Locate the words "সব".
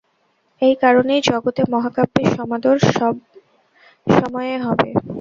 2.91-3.15